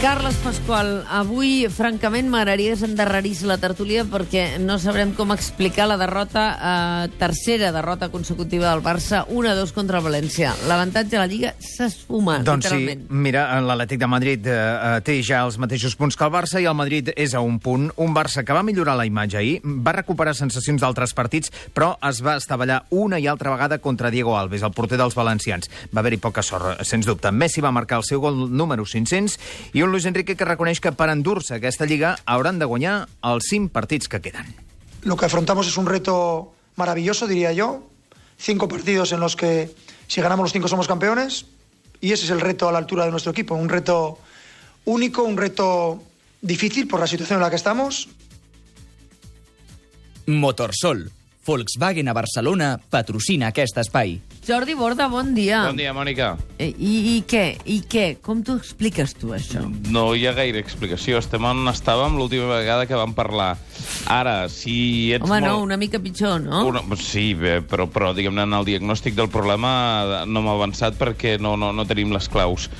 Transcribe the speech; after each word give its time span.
Carles 0.00 0.36
Pasqual, 0.40 1.04
avui, 1.12 1.66
francament, 1.68 2.30
m'agradaria 2.32 2.72
que 2.72 2.78
s'endarrerís 2.80 3.42
la 3.44 3.58
tertúlia 3.60 4.06
perquè 4.08 4.56
no 4.56 4.78
sabrem 4.80 5.10
com 5.12 5.28
explicar 5.34 5.84
la 5.90 5.98
derrota, 6.00 6.44
eh, 6.56 7.10
tercera 7.20 7.68
derrota 7.70 8.08
consecutiva 8.08 8.70
del 8.70 8.80
Barça, 8.80 9.26
1-2 9.28 9.74
contra 9.76 9.98
el 10.00 10.06
València. 10.06 10.54
L'avantatge 10.66 11.10
de 11.10 11.18
la 11.20 11.26
Lliga 11.28 11.52
s'esfuma, 11.60 12.38
Doncs 12.38 12.64
sí, 12.64 12.78
literalment. 12.78 13.10
mira, 13.10 13.60
l'Atlètic 13.60 14.00
de 14.00 14.06
Madrid 14.08 14.46
eh, 14.46 14.54
eh, 14.54 15.00
té 15.04 15.18
ja 15.22 15.42
els 15.44 15.58
mateixos 15.60 15.94
punts 16.00 16.16
que 16.16 16.24
el 16.24 16.32
Barça 16.32 16.62
i 16.62 16.64
el 16.64 16.74
Madrid 16.74 17.12
és 17.14 17.34
a 17.34 17.44
un 17.44 17.60
punt. 17.60 17.90
Un 18.00 18.14
Barça 18.16 18.42
que 18.42 18.56
va 18.56 18.62
millorar 18.64 18.96
la 18.96 19.04
imatge 19.04 19.36
ahir, 19.36 19.60
va 19.62 19.92
recuperar 19.92 20.34
sensacions 20.34 20.80
d'altres 20.80 21.12
partits, 21.12 21.52
però 21.74 21.98
es 22.08 22.22
va 22.24 22.38
estavellar 22.40 22.86
una 22.88 23.20
i 23.20 23.26
altra 23.26 23.50
vegada 23.50 23.76
contra 23.78 24.10
Diego 24.10 24.38
Alves, 24.38 24.62
el 24.62 24.72
porter 24.72 24.96
dels 24.96 25.14
valencians. 25.14 25.68
Va 25.94 26.00
haver-hi 26.00 26.16
poca 26.16 26.40
sort, 26.40 26.80
sens 26.88 27.04
dubte. 27.04 27.30
Messi 27.30 27.60
va 27.60 27.70
marcar 27.70 28.00
el 28.00 28.08
seu 28.08 28.18
gol 28.24 28.48
número 28.48 28.88
500 28.88 29.38
i 29.74 29.82
un 29.82 29.89
Luis 29.90 30.06
Enrique 30.06 30.36
que 30.36 30.46
reconeix 30.48 30.80
que 30.80 30.92
per 30.96 31.10
endur-se 31.12 31.58
aquesta 31.58 31.86
Lliga 31.86 32.16
hauran 32.24 32.58
de 32.58 32.68
guanyar 32.70 33.08
els 33.26 33.50
5 33.50 33.72
partits 33.74 34.08
que 34.08 34.20
queden. 34.20 34.54
Lo 35.02 35.16
que 35.16 35.26
afrontamos 35.26 35.66
es 35.66 35.76
un 35.76 35.86
reto 35.86 36.52
maravilloso, 36.76 37.26
diría 37.26 37.52
yo. 37.52 37.86
Cinco 38.36 38.68
partidos 38.68 39.12
en 39.12 39.20
los 39.20 39.36
que 39.36 39.74
si 40.06 40.20
ganamos 40.20 40.44
los 40.44 40.52
cinco 40.52 40.68
somos 40.68 40.88
campeones. 40.88 41.46
Y 42.00 42.12
ese 42.12 42.24
es 42.24 42.30
el 42.30 42.40
reto 42.40 42.68
a 42.68 42.72
la 42.72 42.78
altura 42.78 43.04
de 43.04 43.10
nuestro 43.10 43.32
equipo. 43.32 43.54
Un 43.54 43.68
reto 43.68 44.18
único, 44.86 45.22
un 45.22 45.36
reto 45.36 46.02
difícil 46.40 46.88
por 46.88 47.00
la 47.00 47.06
situación 47.06 47.38
en 47.38 47.42
la 47.42 47.50
que 47.50 47.56
estamos. 47.56 48.08
Motorsol. 50.26 51.12
Volkswagen 51.44 52.08
a 52.08 52.12
Barcelona 52.12 52.80
patrocina 52.90 53.48
aquest 53.48 53.76
espai. 53.82 54.20
Jordi 54.40 54.72
Borda, 54.72 55.06
bon 55.12 55.34
dia. 55.36 55.66
Bon 55.68 55.76
dia, 55.76 55.92
Mònica. 55.92 56.30
Eh, 56.56 56.70
I, 56.72 56.92
I 57.10 57.16
què? 57.28 57.42
I 57.68 57.76
què? 57.84 58.04
Com 58.24 58.40
t'ho 58.40 58.54
expliques 58.56 59.12
tu, 59.20 59.34
això? 59.36 59.60
No 59.92 60.14
hi 60.16 60.24
ha 60.24 60.32
gaire 60.32 60.62
explicació. 60.64 61.18
Estem 61.20 61.44
on 61.44 61.60
estàvem 61.68 62.16
l'última 62.16 62.48
vegada 62.54 62.86
que 62.88 62.96
vam 62.96 63.12
parlar. 63.16 63.50
Ara, 64.08 64.48
si 64.48 65.12
ets 65.12 65.26
Home, 65.28 65.42
molt... 65.42 65.44
no, 65.44 65.58
una 65.66 65.76
mica 65.80 66.00
pitjor, 66.00 66.40
no? 66.40 66.62
Una, 66.70 66.80
sí, 66.96 67.34
bé, 67.36 67.58
però, 67.60 67.84
però 67.92 68.14
diguem-ne, 68.16 68.48
en 68.48 68.56
el 68.56 68.64
diagnòstic 68.70 69.18
del 69.18 69.28
problema 69.28 70.24
no 70.24 70.40
m'ha 70.46 70.56
avançat 70.56 70.96
perquè 70.96 71.36
no, 71.36 71.58
no, 71.60 71.74
no 71.76 71.86
tenim 71.90 72.16
les 72.16 72.32
claus. 72.32 72.70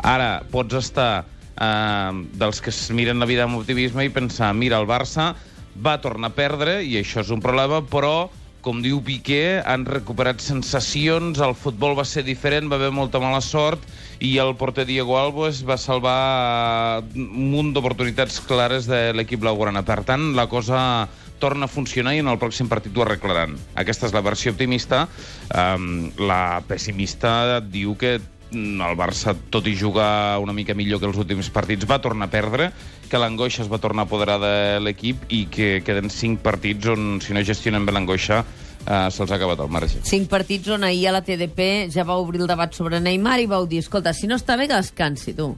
Ara, 0.00 0.38
pots 0.48 0.80
estar 0.80 1.12
eh, 1.20 2.24
dels 2.40 2.64
que 2.64 2.72
es 2.72 2.82
miren 2.96 3.20
la 3.20 3.28
vida 3.28 3.44
amb 3.44 3.60
optimisme 3.60 4.08
i 4.08 4.14
pensar, 4.14 4.54
mira, 4.56 4.80
el 4.80 4.88
Barça 4.88 5.34
va 5.76 6.00
tornar 6.00 6.32
a 6.32 6.36
perdre, 6.36 6.80
i 6.80 6.96
això 7.04 7.20
és 7.20 7.30
un 7.30 7.44
problema, 7.44 7.84
però 7.84 8.30
com 8.64 8.82
diu 8.84 9.00
Piqué, 9.04 9.60
han 9.64 9.86
recuperat 9.88 10.42
sensacions, 10.44 11.40
el 11.40 11.54
futbol 11.56 11.96
va 11.98 12.04
ser 12.08 12.24
diferent, 12.26 12.68
va 12.70 12.76
haver 12.80 12.90
molta 12.92 13.20
mala 13.22 13.40
sort, 13.44 13.84
i 14.20 14.36
el 14.42 14.52
porter 14.60 14.84
Diego 14.88 15.16
Alves 15.18 15.62
va 15.66 15.78
salvar 15.80 17.02
un 17.16 17.50
munt 17.54 17.72
d'oportunitats 17.72 18.40
clares 18.44 18.88
de 18.90 19.10
l'equip 19.16 19.40
blaugrana. 19.40 19.84
Per 19.86 20.02
tant, 20.08 20.32
la 20.36 20.46
cosa 20.52 20.80
torna 21.40 21.64
a 21.64 21.72
funcionar 21.72 22.12
i 22.14 22.20
en 22.20 22.28
el 22.28 22.38
pròxim 22.38 22.68
partit 22.68 22.96
ho 22.96 23.06
arreglaran. 23.06 23.56
Aquesta 23.80 24.10
és 24.10 24.14
la 24.14 24.20
versió 24.22 24.52
optimista. 24.52 25.06
Um, 25.48 26.10
la 26.20 26.60
pessimista 26.68 27.62
diu 27.64 27.96
que 27.96 28.18
el 28.50 28.96
Barça, 28.98 29.36
tot 29.50 29.66
i 29.70 29.76
jugar 29.78 30.38
una 30.42 30.52
mica 30.52 30.74
millor 30.74 31.00
que 31.00 31.06
els 31.08 31.18
últims 31.22 31.50
partits, 31.54 31.86
va 31.88 32.00
tornar 32.02 32.26
a 32.28 32.32
perdre, 32.32 32.70
que 33.10 33.18
l'angoixa 33.20 33.64
es 33.64 33.70
va 33.70 33.80
tornar 33.82 34.06
a 34.06 34.08
apoderar 34.08 34.38
de 34.40 34.54
l'equip 34.80 35.26
i 35.28 35.44
que 35.52 35.80
queden 35.84 36.10
cinc 36.14 36.40
partits 36.44 36.88
on, 36.92 37.18
si 37.20 37.34
no 37.36 37.42
gestionen 37.44 37.86
bé 37.86 37.92
l'angoixa, 37.92 38.44
eh, 38.86 39.08
se'ls 39.10 39.32
ha 39.32 39.36
acabat 39.36 39.60
el 39.60 39.72
marge. 39.72 40.02
Cinc 40.06 40.30
partits 40.30 40.70
on 40.70 40.86
ahir 40.86 41.08
a 41.10 41.16
la 41.18 41.24
TDP 41.26 41.90
ja 41.92 42.06
va 42.06 42.20
obrir 42.22 42.44
el 42.44 42.50
debat 42.50 42.72
sobre 42.76 43.00
Neymar 43.02 43.40
i 43.42 43.50
vau 43.50 43.66
dir, 43.66 43.82
escolta, 43.84 44.14
si 44.14 44.30
no 44.30 44.38
està 44.38 44.56
bé, 44.56 44.68
que 44.70 44.78
descansi, 44.78 45.34
tu. 45.34 45.50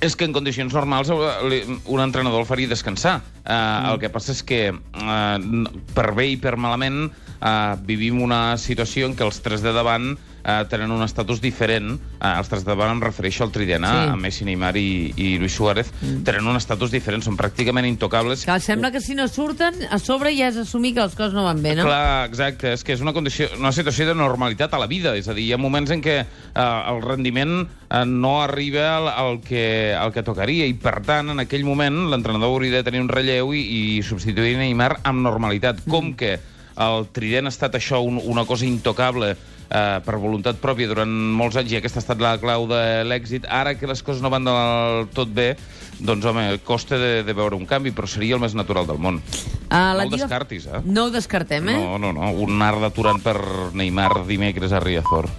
És 0.00 0.16
que 0.16 0.24
en 0.24 0.32
condicions 0.32 0.72
normals 0.72 1.10
eh, 1.12 1.60
un 1.84 2.00
entrenador 2.00 2.40
el 2.40 2.48
faria 2.48 2.70
descansar. 2.70 3.18
Uh, 3.44 3.52
mm. 3.52 3.90
El 3.92 4.00
que 4.00 4.12
passa 4.12 4.32
és 4.32 4.40
que, 4.42 4.62
uh, 4.72 5.66
per 5.92 6.08
bé 6.16 6.30
i 6.32 6.38
per 6.40 6.56
malament, 6.56 7.10
uh, 7.10 7.76
vivim 7.84 8.22
una 8.24 8.56
situació 8.56 9.10
en 9.10 9.16
què 9.18 9.26
els 9.28 9.42
tres 9.44 9.60
de 9.60 9.76
davant 9.76 10.14
uh, 10.14 10.29
tenen 10.70 10.90
un 10.90 11.02
estatus 11.04 11.40
diferent. 11.42 11.94
Uh, 12.20 12.32
els 12.38 12.48
tres 12.50 12.64
de 12.64 12.70
davant 12.70 12.94
em 12.94 13.02
refereixo 13.02 13.44
al 13.44 13.52
trident, 13.52 13.84
Sí. 13.84 14.08
a 14.12 14.16
Messi, 14.16 14.44
Neymar 14.44 14.76
i, 14.76 15.12
i 15.16 15.38
Luis 15.38 15.54
Suárez. 15.54 15.90
Mm. 16.00 16.22
Tenen 16.24 16.46
un 16.46 16.56
estatus 16.56 16.90
diferent, 16.90 17.22
són 17.24 17.36
pràcticament 17.36 17.86
intocables. 17.88 18.44
Que 18.46 18.58
sembla 18.60 18.90
que 18.90 19.00
si 19.00 19.14
no 19.14 19.28
surten, 19.28 19.74
a 19.90 19.98
sobre 19.98 20.34
ja 20.36 20.48
és 20.48 20.56
assumir 20.60 20.94
que 20.94 21.04
les 21.04 21.16
coses 21.18 21.34
no 21.34 21.44
van 21.44 21.62
bé, 21.62 21.74
no? 21.76 21.84
Clar, 21.88 22.26
exacte. 22.28 22.72
És 22.72 22.84
que 22.84 22.94
és 22.94 23.00
una, 23.04 23.12
condició, 23.12 23.48
una 23.58 23.72
situació 23.72 24.06
de 24.08 24.14
normalitat 24.14 24.74
a 24.74 24.80
la 24.80 24.88
vida. 24.90 25.16
És 25.16 25.28
a 25.28 25.34
dir, 25.34 25.48
hi 25.48 25.52
ha 25.52 25.60
moments 25.60 25.90
en 25.90 26.02
què 26.04 26.16
eh, 26.20 26.60
el 26.62 27.02
rendiment 27.02 27.66
eh, 27.66 28.04
no 28.06 28.40
arriba 28.42 28.96
al, 28.96 29.08
al, 29.08 29.40
que, 29.44 29.94
al 29.96 30.12
que 30.14 30.24
tocaria 30.26 30.66
i, 30.66 30.74
per 30.74 31.00
tant, 31.06 31.30
en 31.34 31.42
aquell 31.42 31.64
moment 31.66 32.06
l'entrenador 32.10 32.54
hauria 32.54 32.78
de 32.78 32.86
tenir 32.86 33.02
un 33.02 33.10
relleu 33.10 33.54
i, 33.54 33.60
i 33.60 33.82
substituir 34.06 34.56
Neymar 34.60 35.00
amb 35.02 35.24
normalitat. 35.26 35.84
Mm. 35.84 35.90
Com 35.90 36.14
que 36.18 36.38
el 36.80 37.08
trident 37.12 37.48
ha 37.48 37.52
estat 37.52 37.76
això 37.76 38.00
un, 38.04 38.20
una 38.24 38.46
cosa 38.48 38.66
intocable 38.66 39.34
eh, 39.70 40.00
per 40.04 40.18
voluntat 40.20 40.58
pròpia 40.60 40.90
durant 40.90 41.10
molts 41.10 41.58
anys 41.60 41.72
i 41.72 41.78
aquesta 41.78 42.00
ha 42.00 42.04
estat 42.04 42.22
la 42.22 42.34
clau 42.42 42.66
de 42.70 42.82
l'èxit. 43.06 43.46
Ara 43.48 43.76
que 43.78 43.88
les 43.90 44.02
coses 44.02 44.22
no 44.22 44.32
van 44.32 44.46
del 44.46 45.08
tot 45.14 45.32
bé, 45.34 45.54
doncs, 46.00 46.26
home, 46.26 46.46
costa 46.66 46.98
de, 47.00 47.12
de 47.26 47.36
veure 47.36 47.56
un 47.58 47.66
canvi, 47.70 47.94
però 47.94 48.10
seria 48.10 48.36
el 48.36 48.42
més 48.42 48.56
natural 48.58 48.88
del 48.90 49.00
món. 49.00 49.22
A 49.70 49.94
no 49.94 50.08
ho 50.08 50.14
descartis, 50.16 50.66
eh? 50.66 50.82
No 50.84 51.06
ho 51.06 51.14
descartem, 51.14 51.70
eh? 51.70 51.78
No, 51.78 51.98
no, 52.02 52.14
no. 52.16 52.32
Un 52.42 52.62
art 52.66 52.82
d'aturant 52.82 53.22
per 53.22 53.38
Neymar 53.78 54.26
dimecres 54.26 54.74
a 54.74 54.82
Riazor. 54.82 55.30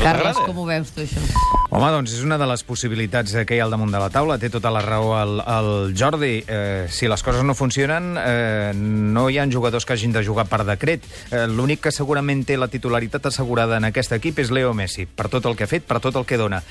No 0.00 0.06
Carles, 0.06 0.38
com 0.46 0.56
ho 0.56 0.62
veus 0.64 0.88
tu, 0.96 1.02
això? 1.04 1.20
Home, 1.68 1.90
doncs 1.92 2.14
és 2.16 2.22
una 2.24 2.38
de 2.40 2.46
les 2.48 2.62
possibilitats 2.64 3.34
eh, 3.36 3.42
que 3.44 3.52
hi 3.54 3.58
ha 3.60 3.66
al 3.66 3.74
damunt 3.74 3.92
de 3.92 3.98
la 4.00 4.08
taula. 4.08 4.38
Té 4.40 4.48
tota 4.48 4.70
la 4.72 4.80
raó 4.80 5.10
el, 5.18 5.42
el 5.44 5.68
Jordi. 5.92 6.38
Eh, 6.40 6.86
si 6.88 7.04
les 7.10 7.20
coses 7.22 7.44
no 7.44 7.52
funcionen, 7.54 8.14
eh, 8.16 8.72
no 8.74 9.26
hi 9.28 9.36
ha 9.36 9.44
jugadors 9.52 9.84
que 9.84 9.92
hagin 9.92 10.16
de 10.16 10.24
jugar 10.24 10.46
per 10.48 10.62
decret. 10.64 11.04
Eh, 11.28 11.44
L'únic 11.52 11.84
que 11.84 11.92
segurament 11.92 12.46
té 12.48 12.56
la 12.56 12.70
titularitat 12.72 13.28
assegurada 13.28 13.76
en 13.76 13.90
aquest 13.90 14.16
equip 14.16 14.40
és 14.40 14.48
Leo 14.50 14.72
Messi, 14.72 15.04
per 15.04 15.28
tot 15.28 15.44
el 15.44 15.58
que 15.58 15.68
ha 15.68 15.70
fet, 15.70 15.84
per 15.84 16.00
tot 16.00 16.16
el 16.16 16.24
que 16.24 16.40
dona. 16.40 16.62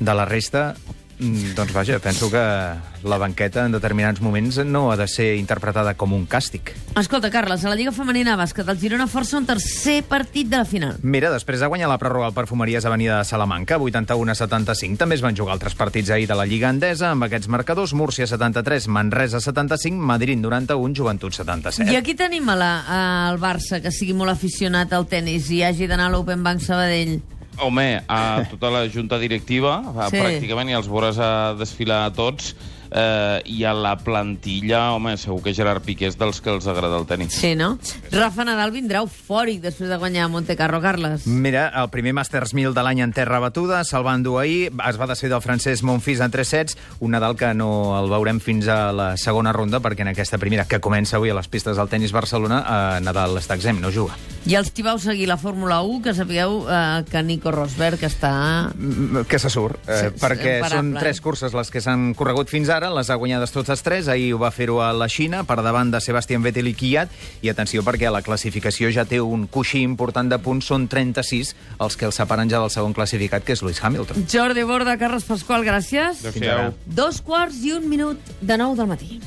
De 0.00 0.16
la 0.16 0.24
resta, 0.24 0.70
doncs 1.20 1.72
vaja, 1.72 1.98
penso 1.98 2.30
que 2.30 2.40
la 3.02 3.18
banqueta 3.18 3.64
en 3.66 3.72
determinats 3.72 4.20
moments 4.20 4.58
no 4.64 4.90
ha 4.90 4.96
de 4.96 5.06
ser 5.08 5.36
interpretada 5.36 5.94
com 5.94 6.12
un 6.16 6.26
càstig. 6.28 6.72
Escolta, 6.96 7.30
Carles, 7.30 7.64
a 7.64 7.68
la 7.68 7.76
Lliga 7.76 7.92
Femenina 7.92 8.36
Bàsquet, 8.40 8.68
el 8.68 8.78
Girona 8.80 9.06
força 9.08 9.36
un 9.38 9.46
tercer 9.48 10.02
partit 10.08 10.48
de 10.48 10.60
la 10.60 10.64
final. 10.64 10.96
Mira, 11.02 11.30
després 11.32 11.60
de 11.60 11.68
guanyar 11.68 11.90
la 11.92 11.98
pròrroga 12.00 12.30
al 12.30 12.36
Perfumeries 12.36 12.84
Avenida 12.88 13.18
de 13.18 13.28
Salamanca, 13.28 13.78
81 13.78 14.32
a 14.32 14.38
75, 14.38 14.96
també 15.00 15.18
es 15.18 15.24
van 15.24 15.36
jugar 15.36 15.56
altres 15.56 15.76
partits 15.76 16.10
ahir 16.10 16.28
de 16.28 16.38
la 16.38 16.46
Lliga 16.48 16.70
Endesa, 16.72 17.10
amb 17.12 17.28
aquests 17.28 17.48
marcadors, 17.52 17.92
Múrcia 17.92 18.26
73, 18.26 18.88
Manresa 18.88 19.40
75, 19.40 19.96
Madrid 19.96 20.40
91, 20.40 20.96
Joventut 20.96 21.36
77. 21.36 21.92
I 21.92 22.00
aquí 22.00 22.16
tenim 22.16 22.48
a 22.48 22.56
la, 22.56 22.72
al 23.28 23.40
Barça, 23.40 23.82
que 23.84 23.92
sigui 23.92 24.16
molt 24.16 24.32
aficionat 24.32 24.92
al 24.92 25.08
tennis 25.08 25.50
i 25.52 25.62
hagi 25.64 25.88
d'anar 25.90 26.08
a 26.08 26.16
l'Open 26.16 26.44
Bank 26.44 26.64
Sabadell. 26.64 27.20
Home, 27.60 28.02
a 28.08 28.44
tota 28.50 28.70
la 28.72 28.88
junta 28.88 29.18
directiva, 29.18 29.82
Sí. 30.10 30.16
pràcticament, 30.16 30.70
i 30.70 30.76
els 30.78 30.88
veuràs 30.88 31.18
a 31.20 31.54
desfilar 31.58 32.06
a 32.06 32.10
tots, 32.10 32.54
eh, 32.90 33.42
i 33.46 33.64
a 33.64 33.72
la 33.74 33.96
plantilla, 33.98 34.92
home, 34.94 35.16
segur 35.20 35.42
que 35.44 35.54
Gerard 35.54 35.84
Piqué 35.84 36.08
és 36.10 36.18
dels 36.20 36.40
que 36.42 36.50
els 36.52 36.66
agrada 36.70 36.98
el 36.98 37.06
tenis. 37.06 37.34
Sí, 37.34 37.54
no? 37.58 37.76
Rafa 38.12 38.44
Nadal 38.46 38.72
vindrà 38.74 39.02
eufòric 39.04 39.60
després 39.64 39.90
de 39.90 39.98
guanyar 40.00 40.26
a 40.26 40.32
Monte 40.32 40.56
Carlo, 40.58 40.80
Carles. 40.82 41.26
Mira, 41.26 41.68
el 41.80 41.90
primer 41.90 42.14
Masters 42.16 42.54
1000 42.54 42.74
de 42.74 42.84
l'any 42.86 43.02
en 43.04 43.14
terra 43.16 43.40
batuda, 43.42 43.82
se'l 43.84 44.06
va 44.06 44.14
endur 44.18 44.40
ahir, 44.40 44.70
es 44.88 45.00
va 45.00 45.08
desfer 45.10 45.30
del 45.30 45.42
francès 45.44 45.84
Monfils 45.86 46.22
en 46.24 46.30
3 46.32 46.48
sets, 46.48 46.78
un 47.00 47.14
Nadal 47.14 47.36
que 47.36 47.52
no 47.54 47.98
el 47.98 48.10
veurem 48.10 48.40
fins 48.40 48.68
a 48.70 48.92
la 48.96 49.12
segona 49.20 49.52
ronda, 49.52 49.80
perquè 49.82 50.04
en 50.06 50.12
aquesta 50.14 50.38
primera, 50.38 50.66
que 50.66 50.80
comença 50.80 51.18
avui 51.18 51.30
a 51.30 51.36
les 51.36 51.48
pistes 51.50 51.76
del 51.76 51.90
tennis 51.92 52.12
Barcelona, 52.16 52.62
eh, 52.64 53.00
Nadal 53.04 53.36
està 53.40 53.56
exempt, 53.58 53.82
no 53.82 53.92
juga. 53.94 54.16
I 54.48 54.54
els 54.56 54.70
qui 54.72 54.82
vau 54.82 54.96
seguir 54.98 55.26
la 55.28 55.36
Fórmula 55.36 55.82
1, 55.84 56.00
que 56.06 56.14
sapigueu 56.16 56.62
eh, 56.64 57.04
que 57.10 57.22
Nico 57.22 57.52
Rosberg 57.52 58.00
està... 58.08 58.32
Mm, 58.72 59.26
que 59.28 59.38
se 59.38 59.50
surt, 59.52 59.76
eh, 59.86 59.98
Sí, 60.00 60.14
perquè 60.16 60.54
són 60.72 60.94
tres 60.96 61.20
curses 61.20 61.52
les 61.52 61.68
que 61.70 61.82
s'han 61.84 62.14
corregut 62.16 62.48
fins 62.48 62.70
ara, 62.72 62.79
les 62.88 63.10
ha 63.10 63.18
guanyades 63.20 63.52
totes 63.52 63.82
tres, 63.84 64.08
ahir 64.08 64.30
ho 64.32 64.38
va 64.40 64.48
fer-ho 64.54 64.78
a 64.80 64.94
la 64.96 65.08
Xina, 65.12 65.42
per 65.44 65.58
davant 65.60 65.90
de 65.92 66.00
Sebastián 66.00 66.40
Vettel 66.40 66.70
i 66.70 66.74
Kvyat, 66.78 67.12
i 67.44 67.52
atenció 67.52 67.84
perquè 67.84 68.08
a 68.08 68.14
la 68.14 68.22
classificació 68.24 68.88
ja 68.94 69.04
té 69.04 69.20
un 69.20 69.44
coixí 69.52 69.82
important 69.84 70.30
de 70.32 70.38
punts, 70.40 70.70
són 70.72 70.88
36 70.88 71.52
els 71.76 71.98
que 72.00 72.08
el 72.08 72.16
separen 72.16 72.48
ja 72.48 72.62
del 72.62 72.72
segon 72.72 72.96
classificat, 72.96 73.44
que 73.44 73.52
és 73.52 73.64
Lewis 73.66 73.82
Hamilton. 73.84 74.24
Jordi 74.30 74.64
Borda, 74.64 74.96
Carles 74.96 75.28
Pasqual, 75.28 75.66
gràcies. 75.66 76.24
Ara. 76.40 76.72
Dos 76.86 77.20
quarts 77.20 77.60
i 77.66 77.74
un 77.76 77.90
minut 77.90 78.32
de 78.40 78.56
nou 78.56 78.72
del 78.78 78.88
matí. 78.88 79.20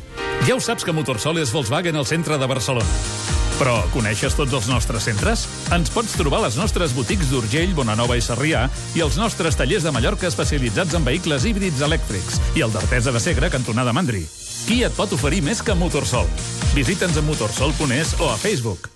Ja 0.47 0.57
ho 0.57 0.63
saps 0.63 0.83
que 0.83 0.95
Motorsol 0.95 1.43
és 1.43 1.53
Volkswagen 1.53 1.95
al 1.99 2.09
centre 2.09 2.41
de 2.41 2.49
Barcelona. 2.49 3.32
Però 3.59 3.75
coneixes 3.93 4.33
tots 4.37 4.55
els 4.57 4.67
nostres 4.71 5.05
centres? 5.05 5.45
Ens 5.75 5.91
pots 5.93 6.15
trobar 6.17 6.41
a 6.41 6.47
les 6.47 6.57
nostres 6.57 6.95
botics 6.97 7.29
d'Urgell, 7.29 7.75
Bonanova 7.77 8.17
i 8.17 8.23
Sarrià 8.25 8.65
i 8.97 9.03
els 9.05 9.19
nostres 9.21 9.57
tallers 9.59 9.85
de 9.85 9.93
Mallorca 9.93 10.29
especialitzats 10.31 10.97
en 10.97 11.05
vehicles 11.05 11.45
híbrids 11.49 11.83
elèctrics 11.85 12.41
i 12.57 12.65
el 12.65 12.73
d'Artesa 12.73 13.13
de 13.13 13.21
Segre, 13.23 13.51
cantonada 13.53 13.93
Mandri. 13.93 14.25
Qui 14.63 14.81
et 14.87 14.97
pot 14.97 15.13
oferir 15.13 15.43
més 15.45 15.61
que 15.61 15.77
Motorsol? 15.77 16.29
Visita'ns 16.73 17.19
a 17.19 17.25
motorsol.es 17.29 18.17
o 18.19 18.33
a 18.33 18.37
Facebook. 18.41 18.89